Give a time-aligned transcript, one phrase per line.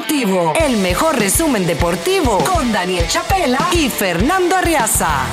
[0.00, 5.26] Deportivo, el mejor resumen deportivo con Daniel Chapela y Fernando Arriaza.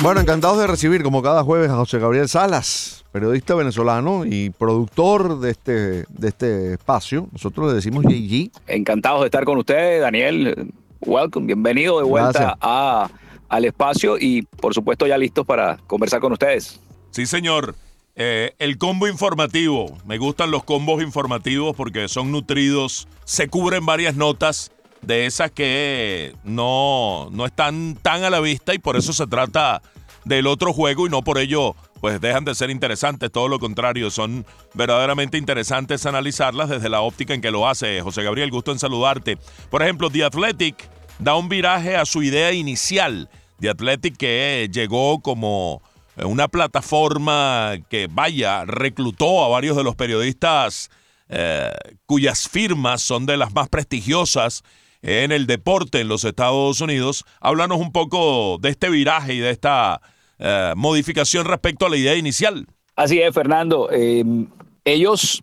[0.00, 5.40] Bueno, encantados de recibir como cada jueves a José Gabriel Salas, periodista venezolano y productor
[5.40, 5.72] de este,
[6.08, 7.28] de este espacio.
[7.30, 8.52] Nosotros le decimos JG.
[8.68, 10.72] Encantados de estar con ustedes, Daniel.
[11.00, 13.10] Welcome, bienvenido de vuelta a,
[13.50, 16.80] al espacio y por supuesto ya listos para conversar con ustedes.
[17.10, 17.74] Sí, señor.
[18.14, 19.96] Eh, el combo informativo.
[20.04, 24.70] Me gustan los combos informativos porque son nutridos, se cubren varias notas
[25.00, 29.82] de esas que no, no están tan a la vista y por eso se trata
[30.24, 34.10] del otro juego y no por ello pues dejan de ser interesantes, todo lo contrario,
[34.10, 34.44] son
[34.74, 38.00] verdaderamente interesantes analizarlas desde la óptica en que lo hace.
[38.00, 39.38] José Gabriel, gusto en saludarte.
[39.70, 43.30] Por ejemplo, The Athletic da un viraje a su idea inicial.
[43.60, 45.80] The Athletic que llegó como
[46.24, 50.90] una plataforma que, vaya, reclutó a varios de los periodistas
[51.28, 51.70] eh,
[52.06, 54.62] cuyas firmas son de las más prestigiosas
[55.02, 57.24] en el deporte en los Estados Unidos.
[57.40, 60.00] Háblanos un poco de este viraje y de esta
[60.38, 62.66] eh, modificación respecto a la idea inicial.
[62.96, 63.88] Así es, Fernando.
[63.90, 64.24] Eh,
[64.84, 65.42] ellos,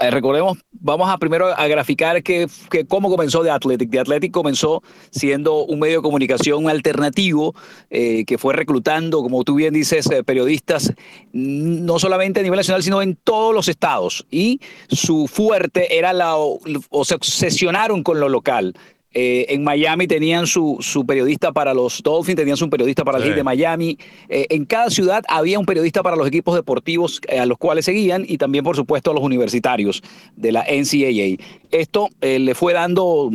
[0.00, 2.48] eh, recordemos, vamos a primero a graficar que,
[2.88, 3.90] cómo comenzó The Athletic.
[3.90, 7.54] The Athletic comenzó siendo un medio de comunicación alternativo
[7.88, 10.92] que fue reclutando, como tú bien dices, periodistas
[11.32, 14.26] no solamente a nivel nacional, sino en todos los estados.
[14.30, 18.74] Y su fuerte era la, o se obsesionaron con lo local.
[19.18, 23.24] Eh, en Miami tenían su, su, periodista para los Dolphins, tenían su periodista para el
[23.24, 23.98] Heat de Miami.
[24.28, 27.86] Eh, en cada ciudad había un periodista para los equipos deportivos eh, a los cuales
[27.86, 30.02] seguían y también, por supuesto, a los universitarios
[30.36, 31.42] de la NCAA.
[31.70, 33.30] Esto le fue dando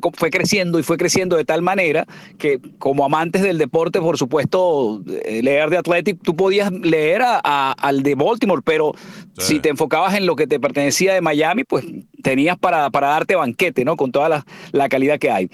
[0.00, 2.06] fue, fue, creciendo y fue creciendo de tal manera
[2.38, 8.02] que como amantes del deporte, por supuesto, leer de Athletic, tú podías leer a, al
[8.02, 8.94] de Baltimore, pero
[9.38, 11.84] si te enfocabas en lo que te pertenecía de Miami, pues
[12.22, 13.96] tenías para, para darte banquete, ¿no?
[13.96, 15.50] Con toda la, la calidad que hay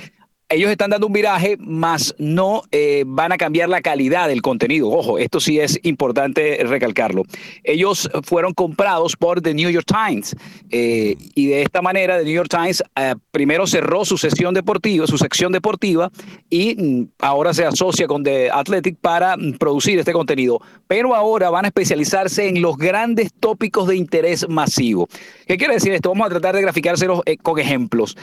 [0.50, 4.88] ellos están dando un viraje, más no eh, van a cambiar la calidad del contenido.
[4.88, 7.24] Ojo, esto sí es importante recalcarlo.
[7.64, 10.34] Ellos fueron comprados por The New York Times
[10.70, 15.06] eh, y de esta manera The New York Times eh, primero cerró su sesión deportiva,
[15.06, 16.10] su sección deportiva
[16.48, 20.62] y mm, ahora se asocia con The Athletic para mm, producir este contenido.
[20.86, 25.08] Pero ahora van a especializarse en los grandes tópicos de interés masivo.
[25.46, 26.08] ¿Qué quiere decir esto?
[26.08, 28.16] Vamos a tratar de graficárselos con ejemplos.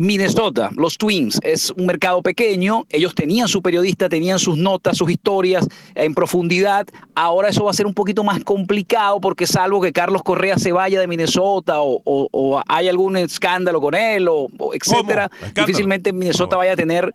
[0.00, 5.10] Minnesota, los Twins, es un mercado pequeño, ellos tenían su periodista, tenían sus notas, sus
[5.10, 5.66] historias
[5.96, 6.86] en profundidad,
[7.16, 10.70] ahora eso va a ser un poquito más complicado porque salvo que Carlos Correa se
[10.70, 16.76] vaya de Minnesota o, hay algún escándalo con él o, etcétera, difícilmente Minnesota vaya a
[16.76, 17.12] tener...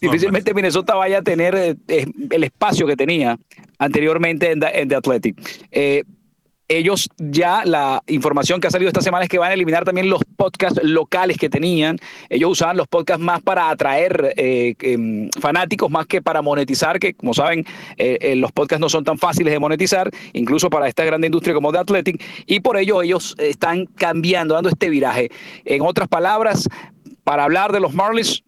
[0.00, 3.38] difícilmente Minnesota vaya a tener eh, eh, el espacio que tenía
[3.78, 5.68] anteriormente en, The Athletic.
[5.70, 6.04] Eh,
[6.70, 10.08] ellos ya la información que ha salido esta semana es que van a eliminar también
[10.08, 11.98] los podcasts locales que tenían.
[12.28, 17.14] Ellos usaban los podcasts más para atraer eh, em, fanáticos más que para monetizar, que
[17.14, 17.66] como saben
[17.96, 21.54] eh, eh, los podcasts no son tan fáciles de monetizar, incluso para esta gran industria
[21.54, 25.28] como The Athletic, y por ello ellos están cambiando, dando este viraje.
[25.64, 26.68] En otras palabras,
[27.24, 28.44] para hablar de los Marlins,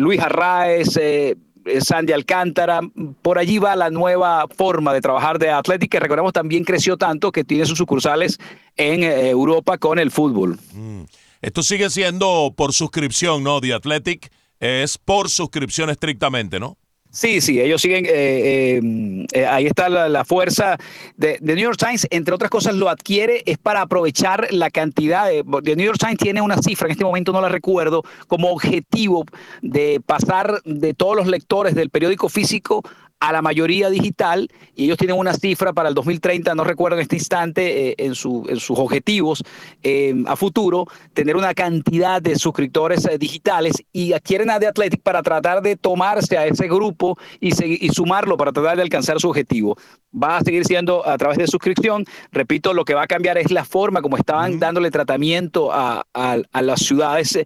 [0.00, 1.34] Luis Arraez, eh,
[1.80, 2.80] Sandy Alcántara.
[3.22, 7.32] Por allí va la nueva forma de trabajar de Athletic, que recordemos también creció tanto
[7.32, 8.38] que tiene sus sucursales
[8.76, 10.58] en eh, Europa con el fútbol.
[10.72, 11.02] Mm.
[11.40, 13.60] Esto sigue siendo por suscripción, ¿no?
[13.60, 16.76] The Athletic es por suscripción estrictamente, ¿no?
[17.10, 20.76] Sí, sí, ellos siguen, eh, eh, eh, ahí está la, fuerza
[21.16, 25.42] de, New York Times, entre otras cosas lo adquiere, es para aprovechar la cantidad de,
[25.64, 29.24] The New York Times tiene una cifra, en este momento no la recuerdo, como objetivo
[29.62, 32.82] de pasar de todos los lectores del periódico físico
[33.20, 37.02] a la mayoría digital y ellos tienen una cifra para el 2030, no recuerdo en
[37.02, 39.42] este instante, eh, en, su, en, sus objetivos
[39.82, 45.02] eh, a futuro, tener una cantidad de suscriptores eh, digitales y adquieren a The Athletic
[45.02, 47.48] para tratar de tomarse a ese grupo y,
[47.84, 49.76] y sumarlo para tratar de alcanzar su objetivo.
[50.14, 52.04] Va a seguir siendo a través de suscripción.
[52.30, 56.62] Repito, lo que va a cambiar es la forma como estaban dándole tratamiento a, a
[56.62, 57.38] las ciudades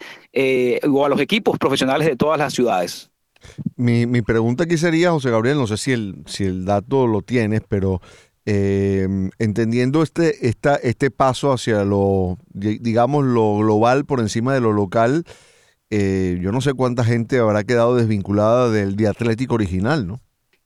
[0.88, 3.11] o a los equipos profesionales de todas las ciudades.
[3.76, 7.22] Mi, mi, pregunta aquí sería, José Gabriel, no sé si el, si el dato lo
[7.22, 8.00] tienes, pero
[8.44, 14.72] em, entendiendo este, esta, este paso hacia lo, digamos, lo global por encima de lo
[14.72, 15.24] local,
[15.90, 20.20] eh, yo no sé cuánta gente habrá quedado desvinculada del diatlético original, ¿no?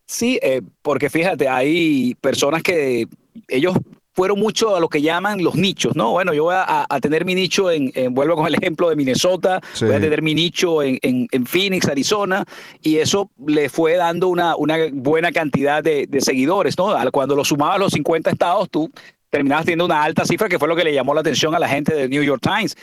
[0.06, 3.08] Sí, eh, porque fíjate, hay personas que
[3.48, 3.76] ellos
[4.16, 6.12] fueron mucho a lo que llaman los nichos, ¿no?
[6.12, 9.92] Bueno, yo voy a, tener mi nicho en, vuelvo con el ejemplo de Minnesota, voy
[9.92, 12.42] a tener mi nicho en, Phoenix, Arizona,
[12.80, 16.96] y eso le fue dando una, una buena cantidad de, seguidores, ¿no?
[17.12, 18.90] Cuando lo sumabas a los 50 estados, tú
[19.28, 21.68] terminabas teniendo una alta cifra que fue lo que le llamó la atención a la
[21.68, 22.74] gente de New York Times.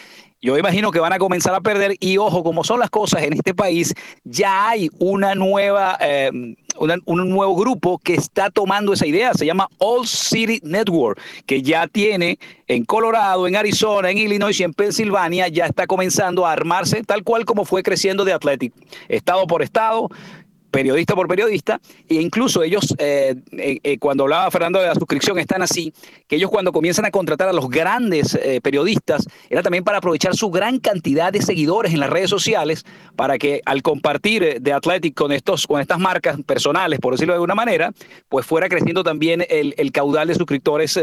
[0.43, 3.31] Yo imagino que van a comenzar a perder y ojo, como son las cosas en
[3.31, 3.93] este país,
[4.25, 6.31] ya hay una nueva, eh,
[7.05, 11.87] un nuevo grupo que está tomando esa idea, se llama All City Network, que ya
[11.87, 17.03] tiene en Colorado, en Arizona, en Illinois y en Pensilvania, ya está comenzando a armarse
[17.03, 18.73] tal cual como fue creciendo de Athletic,
[19.07, 20.09] estado por estado,
[20.73, 21.79] periodista por periodista,
[22.09, 25.93] e incluso ellos, eh, eh, eh, cuando hablaba Fernando de la suscripción, están así,
[26.27, 30.49] que ellos cuando comienzan a contratar a los grandes periodistas, era también para aprovechar su
[30.49, 32.85] gran cantidad de seguidores en las redes sociales,
[33.15, 37.37] para que al compartir de Athletic con, estos, con estas marcas personales, por decirlo de
[37.37, 37.91] alguna manera,
[38.27, 40.97] pues fuera creciendo también el, caudal de suscriptores,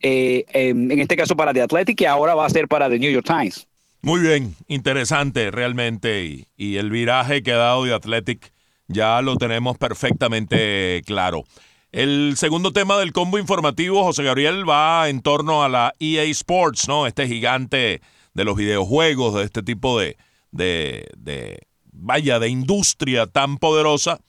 [0.00, 3.26] en este caso para The Athletic, que ahora va a ser para The New York
[3.26, 3.68] Times.
[4.00, 8.52] Muy bien, interesante realmente, y, y el viraje que ha dado The Athletic
[8.88, 11.44] ya lo tenemos perfectamente claro.
[11.92, 16.88] El segundo tema del combo informativo, José Gabriel, va en torno a la EA Sports,
[16.88, 17.06] ¿no?
[17.06, 18.00] Este gigante
[18.32, 20.16] de los videojuegos, de este tipo de,
[20.52, 21.58] de, de
[21.92, 24.20] vaya, de industria tan poderosa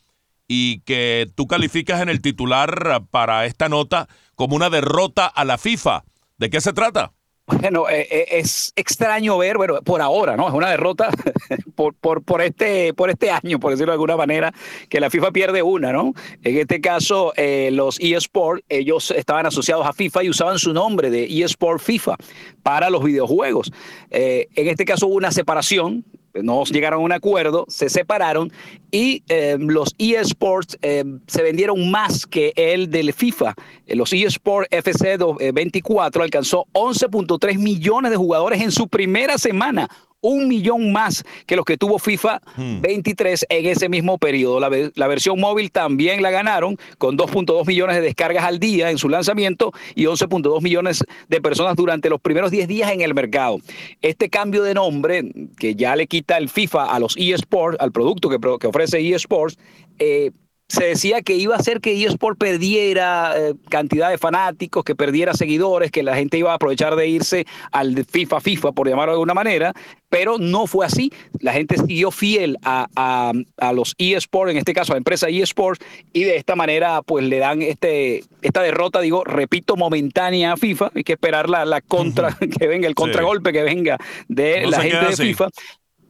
[0.48, 5.58] y que tú calificas en el titular para esta nota como una derrota a la
[5.58, 6.04] FIFA.
[6.38, 7.14] ¿De qué se trata?
[7.46, 10.48] Bueno, eh, eh, es extraño ver, bueno, por ahora, ¿no?
[10.48, 11.10] Es una derrota
[11.76, 14.54] por, por, por, este, por este año, por decirlo de alguna manera,
[14.88, 16.14] que la FIFA pierde una, ¿no?
[16.42, 21.10] En este caso, eh, los eSport, ellos estaban asociados a FIFA y usaban su nombre
[21.10, 22.16] de eSport FIFA
[22.64, 23.74] para los videojuegos.
[24.10, 26.06] en este caso hubo una separación
[26.42, 28.52] no llegaron a un acuerdo, se separaron
[28.92, 33.54] y eh, los eSports eh, se vendieron más que el del FIFA.
[33.86, 35.18] Eh, los eSports FC
[35.54, 39.90] 24 alcanzó 11.3 millones de jugadores en su primera semana,
[40.24, 43.54] un millón más que los que tuvo FIFA 23 hmm.
[43.54, 44.60] en ese mismo periodo.
[44.60, 49.10] La, versión móvil también la ganaron con 2.2 millones de descargas al día en su
[49.10, 53.60] lanzamiento y 11.2 millones de personas durante los primeros 10 días en el mercado.
[54.02, 55.24] Este cambio de nombre
[55.60, 59.58] que ya le quita el FIFA a los eSports, al producto que, que ofrece eSports,
[60.00, 60.32] eh,
[60.68, 65.34] se decía que iba a hacer que eSport perdiera eh, cantidad de fanáticos, que perdiera
[65.34, 69.16] seguidores, que la gente iba a aprovechar de irse al FIFA FIFA, por llamarlo de
[69.16, 69.74] alguna manera,
[70.10, 71.12] pero no fue así.
[71.40, 75.84] La gente siguió fiel a, a, los eSports, en este caso a la empresa eSports,
[76.12, 80.92] y de esta manera pues le dan este, esta derrota, digo, repito, momentánea a FIFA.
[80.96, 85.06] Hay que esperar la, la contra, que venga, el contragolpe que venga de la gente
[85.06, 85.50] de FIFA.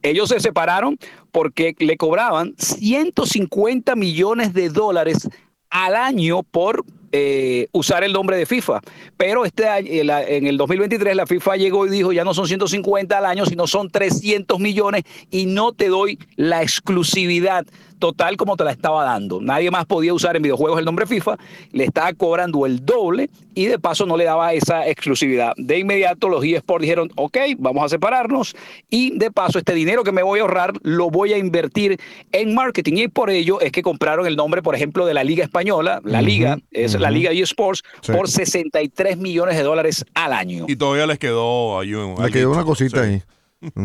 [0.04, 0.98] Ellos se separaron
[1.32, 5.30] porque le cobraban 150 millones de dólares
[5.70, 6.84] al año por
[7.16, 8.80] eh, usar el nombre de FIFA.
[9.16, 13.24] Pero este en el 2023 la FIFA llegó y dijo, ya no son 150 al
[13.24, 17.66] año, sino son 300 millones y no te doy la exclusividad
[18.04, 19.40] total como te la estaba dando.
[19.40, 21.36] Nadie más podía usar en videojuegos el nombre FIFA,
[21.72, 25.54] le estaba cobrando el doble y de paso no le daba esa exclusividad.
[25.56, 28.54] De inmediato los eSports dijeron, ok, vamos a separarnos
[28.90, 31.98] y de paso este dinero que me voy a ahorrar lo voy a invertir
[32.32, 35.44] en marketing y por ello es que compraron el nombre, por ejemplo, de la Liga
[35.44, 40.64] Española, la Liga, es la Liga eSports, por 63 millones de dólares al año.
[40.68, 43.22] Y todavía les quedó ahí un, Le quedó una cosita ahí.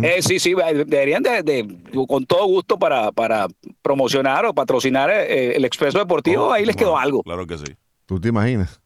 [0.03, 0.53] Eh, sí, sí,
[0.85, 1.77] deberían de,
[2.07, 3.47] con todo gusto para, para
[3.81, 7.23] promocionar o patrocinar eh, el Expreso Deportivo, oh, ahí les quedó algo.
[7.23, 7.75] Claro que sí.
[8.05, 8.81] ¿Tú te imaginas?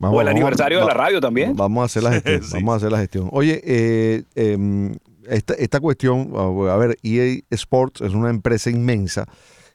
[0.00, 1.56] o el aniversario de la radio también.
[1.56, 2.42] Vamos a hacer la gestión.
[2.52, 3.28] Vamos a hacer la gestión.
[3.32, 4.96] Oye, eh, em,
[5.28, 9.26] esta, esta cuestión, a ver, EA Sports es una empresa inmensa.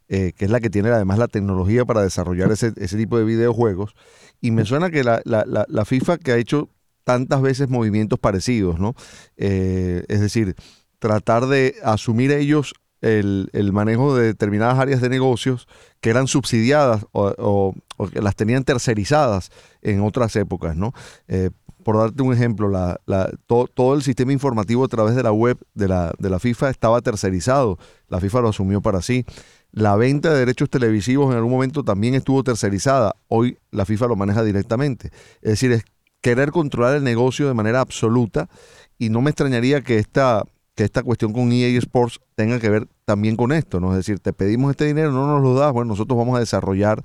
[0.10, 3.94] Que es la que tiene además la tecnología para desarrollar ese, ese tipo de videojuegos.
[4.42, 6.70] Y me suena que la, la, la FIFA que ha hecho
[7.10, 8.94] tantas veces movimientos parecidos, ¿no?
[9.36, 10.56] Eh, es decir,
[11.00, 15.68] tratar de asumir ellos el, manejo de determinadas áreas de negocios
[16.02, 17.74] que eran subsidiadas o,
[18.14, 19.50] que las tenían tercerizadas
[19.82, 20.94] en otras épocas, ¿no?
[21.28, 21.50] Eh,
[21.84, 23.00] por darte un ejemplo, la,
[23.48, 27.02] todo, el sistema informativo a través de la web de la, de la FIFA estaba
[27.02, 27.80] tercerizado.
[28.08, 29.26] La FIFA lo asumió para sí.
[29.72, 33.16] La venta de derechos televisivos en algún momento también estuvo tercerizada.
[33.28, 35.12] Hoy la FIFA lo maneja directamente.
[35.42, 35.84] Es decir, es
[36.22, 38.50] querer controlar el negocio de manera absoluta
[38.98, 40.44] y no me extrañaría que esta,
[40.76, 43.92] que esta cuestión con EA Sports tenga que ver también con esto, ¿no?
[43.92, 47.04] Es decir, te pedimos este dinero, no nos lo das, bueno, nosotros vamos a desarrollar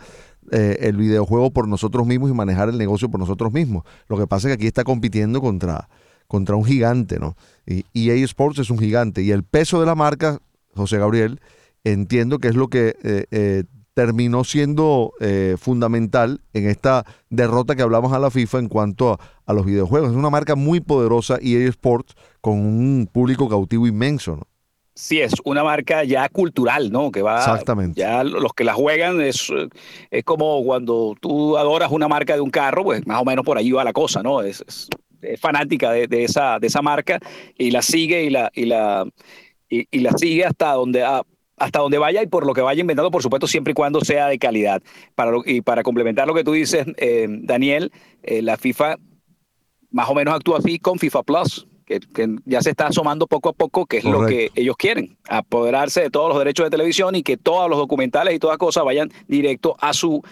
[0.51, 3.85] eh, el videojuego por nosotros mismos y manejar el negocio por nosotros mismos.
[4.09, 5.89] Lo que pasa es que aquí está compitiendo contra,
[6.27, 7.37] contra un gigante, ¿no?
[7.67, 10.41] Y EA Sports es un gigante y el peso de la marca,
[10.75, 11.41] José Gabriel,
[11.85, 13.65] entiendo que es lo que eh, eh,
[13.95, 19.53] terminó siendo eh, fundamental en esta derrota que hablamos a la FIFA en cuanto a,
[19.53, 20.11] los videojuegos.
[20.11, 24.49] Es una marca muy poderosa EA Sports con un público cautivo inmenso, ¿no?
[24.97, 27.11] Sí, es una marca ya cultural, ¿no?
[27.11, 27.39] Que va.
[27.39, 28.01] Exactamente.
[28.01, 29.53] Ya los que la juegan es,
[30.11, 33.59] es como cuando tú adoras una marca de un carro, pues más o menos por
[33.59, 34.41] ahí va la cosa, ¿no?
[34.41, 34.89] Es, es,
[35.41, 37.19] fanática de, esa, de esa marca
[37.59, 39.05] y la sigue y la, y la,
[39.69, 41.05] y, la sigue hasta donde,
[41.57, 44.29] hasta donde vaya y por lo que vaya inventando, por supuesto, siempre y cuando sea
[44.29, 44.83] de calidad.
[45.15, 47.93] Para y para complementar lo que tú dices, eh, Daniel,
[48.23, 48.97] eh, la FIFA
[49.91, 52.01] más o menos actúa así con FIFA Plus que,
[52.45, 56.11] ya se está asomando poco a poco, que es lo que ellos quieren, apoderarse de
[56.11, 59.77] todos los derechos de televisión y que todos los documentales y todas cosas vayan directo
[59.81, 60.23] a su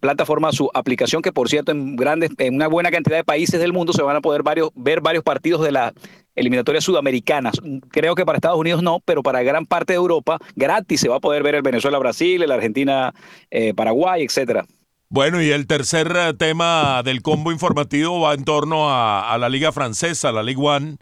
[0.00, 3.60] plataforma, a su aplicación, que por cierto en grandes, en una buena cantidad de países
[3.60, 5.92] del mundo se van a poder varios, ver varios partidos de las
[6.34, 7.54] eliminatorias sudamericanas.
[7.90, 11.16] Creo que para Estados Unidos no, pero para gran parte de Europa gratis se va
[11.16, 14.66] a poder ver el Venezuela-Brasil, el Argentina-Paraguay, etcétera.
[15.14, 19.70] Bueno, y el tercer eh, tema del combo informativo va en torno a, la Liga
[19.70, 20.96] Francesa, la Ligue One,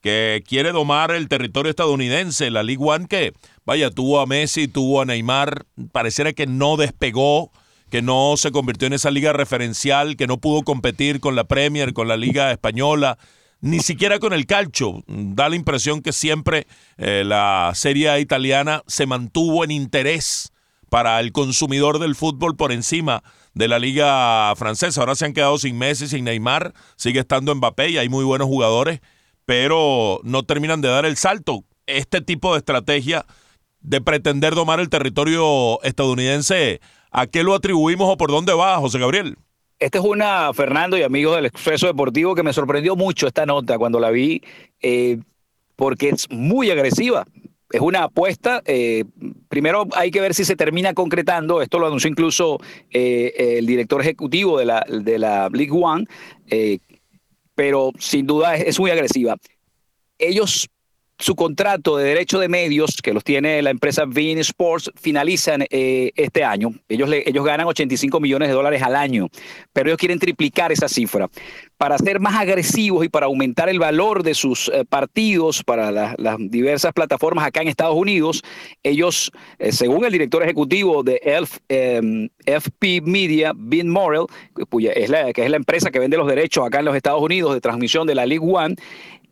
[0.00, 2.52] que quiere domar el territorio estadounidense.
[2.52, 3.32] La Ligue One que,
[3.64, 7.50] vaya, tuvo a Messi, tuvo a Neymar, pareciera que no despegó,
[7.90, 11.94] que no se convirtió en esa liga referencial, que no pudo competir con la Premier,
[11.94, 13.18] con la Liga Española,
[13.60, 15.02] ni siquiera con el calcio.
[15.06, 20.52] Da la impresión que siempre eh, la Serie italiana se mantuvo en interés
[20.88, 23.22] para el consumidor del fútbol por encima
[23.54, 25.00] de la liga francesa.
[25.00, 28.48] Ahora se han quedado sin Messi, sin Neymar, sigue estando Mbappé y hay muy buenos
[28.48, 29.00] jugadores,
[29.44, 31.64] pero no terminan de dar el salto.
[31.86, 33.26] Este tipo de estrategia
[33.80, 38.98] de pretender domar el territorio estadounidense, ¿a qué lo atribuimos o por dónde va, José
[38.98, 39.36] Gabriel?
[39.78, 43.78] Esta es una, Fernando y amigos del Expreso Deportivo, que me sorprendió mucho esta nota
[43.78, 44.42] cuando la vi,
[44.82, 45.18] eh,
[45.76, 47.24] porque es muy agresiva
[47.70, 48.62] es una apuesta.
[48.64, 49.04] Eh,
[49.50, 51.60] primero hay que ver si se termina concretando.
[51.60, 52.58] Esto lo anunció incluso
[52.90, 56.06] eh, el director ejecutivo de la, de la League One,
[57.54, 59.36] pero sin duda es, muy agresiva.
[60.18, 60.70] Ellos
[61.18, 66.44] su contrato de derecho de medios, que los tiene la empresa Bean Sports, finalizan este
[66.44, 66.72] año.
[66.88, 69.28] Ellos, ellos ganan 85 millones de dólares al año,
[69.72, 71.28] pero ellos quieren triplicar esa cifra
[71.78, 76.36] para ser más agresivos y para aumentar el valor de sus eh, partidos para las
[76.38, 78.42] diversas plataformas acá en Estados Unidos,
[78.82, 81.20] ellos, eh, según el director ejecutivo de
[82.44, 84.26] FP em, Media, Ben Morrell,
[84.94, 87.54] es la, que es la empresa que vende los derechos acá en los Estados Unidos
[87.54, 88.74] de transmisión de la League One,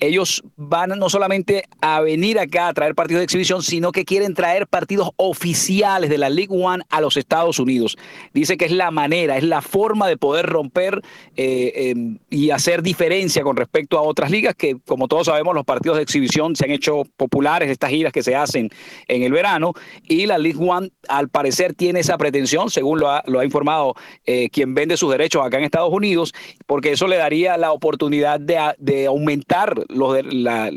[0.01, 4.35] ellos van no solamente a venir acá a traer partidos de exhibición, sino que quieren
[4.35, 7.97] traer partidos oficiales de la League One a los Estados Unidos.
[8.33, 11.03] Dice que es la manera, es la forma de poder romper
[11.37, 15.65] eh, em, y hacer diferencia con respecto a otras ligas que, como todos sabemos, los
[15.65, 18.71] partidos de exhibición se han hecho populares, estas giras que se hacen
[19.09, 19.73] en el verano,
[20.03, 24.75] y la League One al parecer tiene esa pretensión, según lo ha, informado eh, quien
[24.75, 26.35] vende sus derechos acá en Estados Unidos,
[26.67, 30.71] porque eso le daría la oportunidad de, aumentar los, la,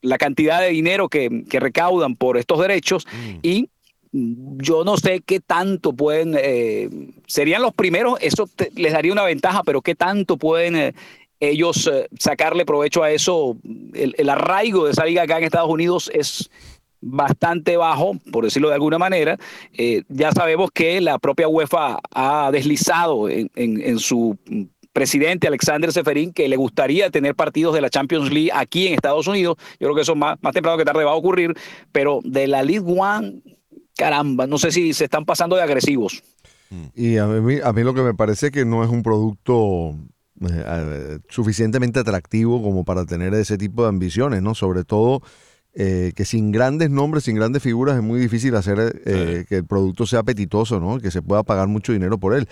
[0.00, 3.38] la cantidad de dinero que, recaudan por estos derechos mm.
[3.42, 3.70] y
[4.12, 6.88] yo no sé qué tanto pueden, eh,
[7.26, 10.94] serían los primeros, eso les daría una ventaja, pero qué tanto pueden eh,
[11.40, 13.58] ellos eh, sacarle provecho a eso.
[13.92, 16.50] El, arraigo de esa liga acá en Estados Unidos es
[17.00, 19.38] bastante bajo, por decirlo de alguna manera.
[20.08, 24.36] ya sabemos que la propia UEFA ha deslizado en, su
[24.98, 29.28] presidente Alexander Seferín que le gustaría tener partidos de la Champions League aquí en Estados
[29.28, 29.56] Unidos.
[29.78, 31.54] Yo creo que eso más, más temprano que tarde va a ocurrir,
[31.92, 33.40] pero de la League One
[33.96, 36.20] caramba, no sé si se están pasando de agresivos.
[36.96, 39.94] Y a mí, a mí lo que me parece que no es un producto
[40.40, 44.56] eh, suficientemente atractivo como para tener ese tipo de ambiciones, ¿no?
[44.56, 45.22] Sobre todo
[45.74, 49.64] eh, que sin grandes nombres, sin grandes figuras, es muy difícil hacer eh, que el
[49.64, 50.98] producto sea apetitoso, ¿no?
[50.98, 52.48] Que se pueda pagar mucho dinero por él.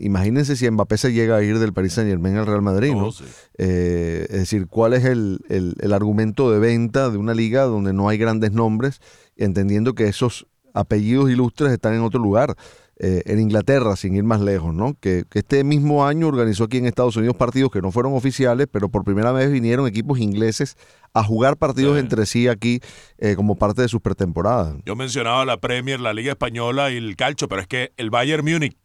[0.00, 3.08] imagínense si Mbappé se llega a ir del Paris Saint Germain al Real Madrid, ¿no?
[3.08, 3.14] Oh,
[3.58, 8.18] es decir, ¿cuál es el, el argumento de venta de una liga donde no hay
[8.18, 9.00] grandes nombres,
[9.36, 12.56] entendiendo que esos apellidos ilustres están en otro lugar.
[13.02, 14.94] Eh, en Inglaterra, sin ir más lejos, ¿no?
[15.00, 18.90] Que, este mismo año organizó aquí en Estados Unidos partidos que no fueron oficiales, pero
[18.90, 20.76] por primera vez vinieron equipos ingleses
[21.14, 22.80] a jugar partidos entre sí aquí
[23.16, 24.76] eh, como parte de sus pretemporadas.
[24.84, 28.44] Yo mencionaba la Premier, la Liga Española y el Calcio, pero es que el Bayern
[28.44, 28.76] Múnich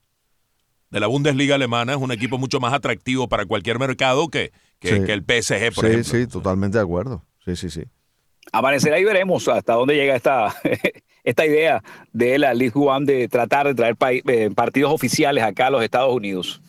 [0.92, 4.92] de la Bundesliga alemana es un equipo mucho más atractivo para cualquier mercado que, que,
[4.92, 6.04] el PSG, por ejemplo.
[6.06, 7.26] Sí, sí, totalmente de acuerdo.
[7.44, 7.84] Sí, sí, sí.
[8.54, 10.56] Amanecerá y veremos hasta dónde llega esta,
[11.26, 15.70] esta idea de la League One de tratar de traer eh, partidos oficiales acá a
[15.72, 16.62] los Estados Unidos.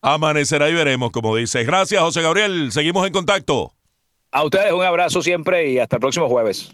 [0.00, 1.66] Amanecerá y veremos, como dices.
[1.66, 2.70] Gracias, José Gabriel.
[2.72, 3.72] Seguimos en contacto.
[4.30, 6.72] A ustedes un abrazo siempre y hasta el próximo jueves.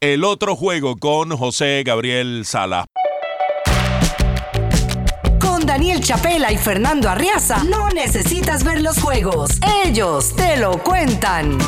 [0.00, 2.86] El otro juego con José Gabriel Sala.
[5.38, 9.60] Con Daniel Chapela y Fernando Arriaza, no necesitas ver los juegos.
[9.84, 11.58] Ellos te lo cuentan.